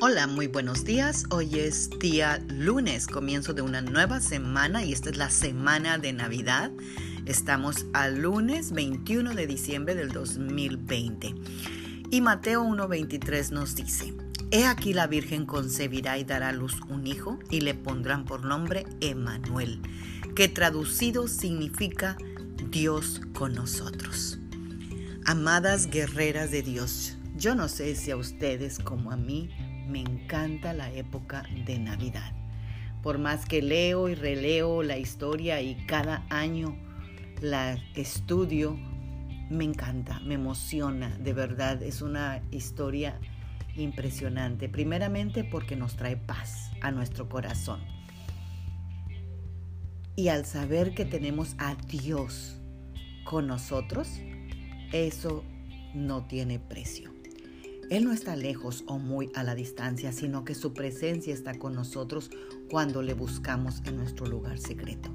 [0.00, 1.24] Hola, muy buenos días.
[1.30, 6.12] Hoy es día lunes, comienzo de una nueva semana y esta es la semana de
[6.12, 6.70] Navidad.
[7.26, 11.34] Estamos al lunes 21 de diciembre del 2020.
[12.12, 14.14] Y Mateo 1.23 nos dice,
[14.52, 18.44] He aquí la Virgen concebirá y dará a luz un hijo y le pondrán por
[18.44, 19.80] nombre Emanuel,
[20.36, 22.16] que traducido significa
[22.70, 24.38] Dios con nosotros.
[25.24, 29.50] Amadas guerreras de Dios, yo no sé si a ustedes como a mí
[29.88, 32.32] me encanta la época de Navidad.
[33.02, 36.76] Por más que leo y releo la historia y cada año
[37.40, 38.76] la estudio,
[39.50, 43.18] me encanta, me emociona, de verdad, es una historia
[43.76, 44.68] impresionante.
[44.68, 47.80] Primeramente porque nos trae paz a nuestro corazón.
[50.16, 52.60] Y al saber que tenemos a Dios
[53.24, 54.20] con nosotros,
[54.92, 55.44] eso
[55.94, 57.17] no tiene precio.
[57.90, 61.74] Él no está lejos o muy a la distancia, sino que su presencia está con
[61.74, 62.30] nosotros
[62.70, 65.10] cuando le buscamos en nuestro lugar secreto.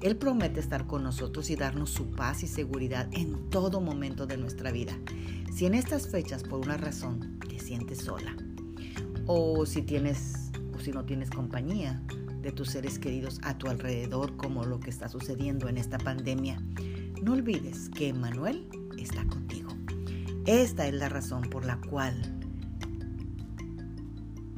[0.00, 4.38] Él promete estar con nosotros y darnos su paz y seguridad en todo momento de
[4.38, 4.96] nuestra vida.
[5.52, 8.34] Si en estas fechas por una razón te sientes sola
[9.26, 12.00] o si tienes o si no tienes compañía
[12.40, 16.62] de tus seres queridos a tu alrededor como lo que está sucediendo en esta pandemia,
[17.22, 19.57] no olvides que Manuel está contigo.
[20.48, 22.14] Esta es la razón por la cual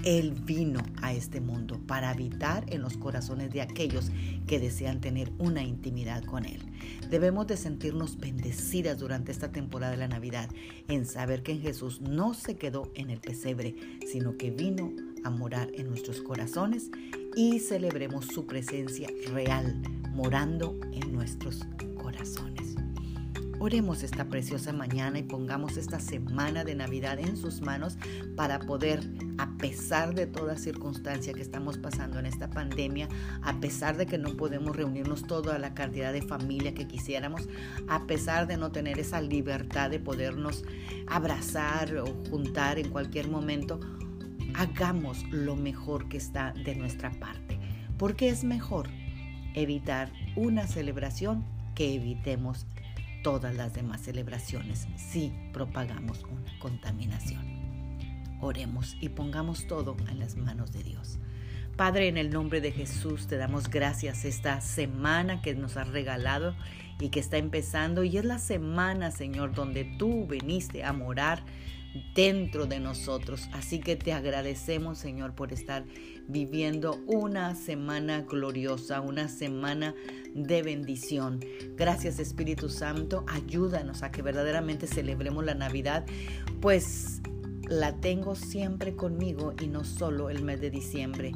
[0.04, 4.12] Él vino a este mundo, para habitar en los corazones de aquellos
[4.46, 6.62] que desean tener una intimidad con Él.
[7.10, 10.48] Debemos de sentirnos bendecidas durante esta temporada de la Navidad
[10.86, 13.74] en saber que Jesús no se quedó en el pesebre,
[14.06, 14.92] sino que vino
[15.24, 16.88] a morar en nuestros corazones
[17.34, 19.82] y celebremos su presencia real,
[20.14, 21.66] morando en nuestros
[22.00, 22.76] corazones.
[23.62, 27.98] Oremos esta preciosa mañana y pongamos esta semana de Navidad en sus manos
[28.34, 29.02] para poder,
[29.36, 33.06] a pesar de toda circunstancia que estamos pasando en esta pandemia,
[33.42, 37.50] a pesar de que no podemos reunirnos toda la cantidad de familia que quisiéramos,
[37.86, 40.64] a pesar de no tener esa libertad de podernos
[41.06, 43.78] abrazar o juntar en cualquier momento,
[44.54, 47.60] hagamos lo mejor que está de nuestra parte,
[47.98, 48.88] porque es mejor
[49.52, 51.44] evitar una celebración
[51.74, 52.66] que evitemos
[53.22, 57.60] todas las demás celebraciones si propagamos una contaminación.
[58.40, 61.18] Oremos y pongamos todo en las manos de Dios.
[61.76, 66.54] Padre, en el nombre de Jesús te damos gracias esta semana que nos has regalado
[66.98, 68.04] y que está empezando.
[68.04, 71.42] Y es la semana, Señor, donde tú viniste a morar
[72.14, 73.48] dentro de nosotros.
[73.52, 75.84] Así que te agradecemos, Señor, por estar
[76.28, 79.94] viviendo una semana gloriosa, una semana
[80.34, 81.40] de bendición.
[81.76, 83.24] Gracias, Espíritu Santo.
[83.28, 86.06] Ayúdanos a que verdaderamente celebremos la Navidad,
[86.60, 87.20] pues
[87.68, 91.32] la tengo siempre conmigo y no solo el mes de diciembre.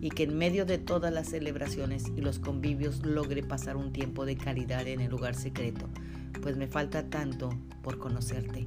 [0.00, 4.24] Y que en medio de todas las celebraciones y los convivios logre pasar un tiempo
[4.24, 5.88] de calidad en el lugar secreto,
[6.40, 7.50] pues me falta tanto
[7.82, 8.64] por conocerte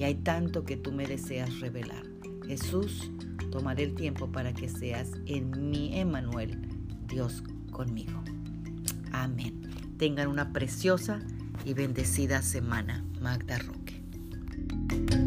[0.00, 2.04] y hay tanto que tú me deseas revelar.
[2.46, 3.12] Jesús,
[3.52, 6.58] tomaré el tiempo para que seas en mi Emanuel,
[7.06, 8.22] Dios conmigo.
[9.12, 9.60] Amén.
[9.98, 11.20] Tengan una preciosa
[11.66, 13.04] y bendecida semana.
[13.20, 15.19] Magda Roque.